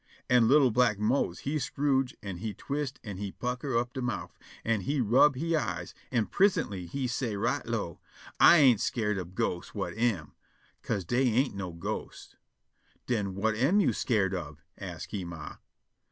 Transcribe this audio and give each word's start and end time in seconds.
An' 0.27 0.47
li'l' 0.47 0.71
black 0.71 0.97
Mose 0.97 1.41
he 1.41 1.59
scrooge', 1.59 2.17
and 2.23 2.39
he 2.39 2.55
twist', 2.55 2.99
an' 3.03 3.17
he 3.17 3.33
pucker' 3.33 3.77
up 3.77 3.93
de 3.93 4.01
mouf, 4.01 4.31
an' 4.65 4.81
he 4.81 4.99
rub' 4.99 5.35
he 5.35 5.55
eyes, 5.55 5.93
an' 6.11 6.25
prisintly 6.25 6.87
he 6.87 7.05
say' 7.05 7.35
right 7.37 7.63
low: 7.67 7.99
"I 8.39 8.57
ain' 8.57 8.79
skeered 8.79 9.19
ob 9.19 9.35
ghosts 9.35 9.73
whut 9.75 9.93
am, 9.95 10.33
'ca'se 10.81 11.03
dey 11.05 11.25
ain' 11.29 11.55
no 11.55 11.71
ghosts." 11.71 12.35
"Den 13.05 13.35
whut 13.35 13.53
am 13.53 13.79
yo' 13.79 13.91
skeered 13.91 14.33
ob?" 14.33 14.57
ask 14.75 15.11
he 15.11 15.23
ma. 15.23 15.57